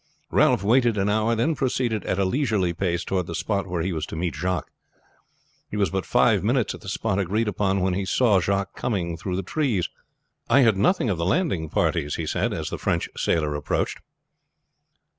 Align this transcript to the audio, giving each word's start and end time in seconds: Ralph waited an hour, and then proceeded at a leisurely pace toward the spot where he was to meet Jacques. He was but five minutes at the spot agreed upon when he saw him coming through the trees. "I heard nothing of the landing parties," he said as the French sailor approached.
Ralph 0.31 0.63
waited 0.63 0.97
an 0.97 1.09
hour, 1.09 1.29
and 1.33 1.39
then 1.39 1.53
proceeded 1.55 2.03
at 2.05 2.17
a 2.17 2.25
leisurely 2.25 2.73
pace 2.73 3.03
toward 3.03 3.27
the 3.27 3.35
spot 3.35 3.67
where 3.67 3.83
he 3.83 3.93
was 3.93 4.07
to 4.07 4.15
meet 4.15 4.33
Jacques. 4.35 4.71
He 5.69 5.77
was 5.77 5.91
but 5.91 6.07
five 6.07 6.43
minutes 6.43 6.73
at 6.73 6.81
the 6.81 6.89
spot 6.89 7.19
agreed 7.19 7.47
upon 7.47 7.81
when 7.81 7.93
he 7.93 8.05
saw 8.05 8.39
him 8.39 8.65
coming 8.73 9.15
through 9.15 9.35
the 9.35 9.43
trees. 9.43 9.89
"I 10.49 10.63
heard 10.63 10.75
nothing 10.77 11.11
of 11.11 11.19
the 11.19 11.23
landing 11.25 11.69
parties," 11.69 12.15
he 12.15 12.25
said 12.25 12.51
as 12.51 12.71
the 12.71 12.79
French 12.79 13.09
sailor 13.15 13.53
approached. 13.53 13.99